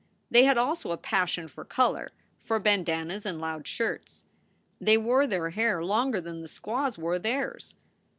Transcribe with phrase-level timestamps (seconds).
[0.31, 2.09] They had also a passion for color,
[2.39, 4.25] for bandannas and loud shirts.
[4.79, 7.75] They wore their hair longer than the squaws wore theirs.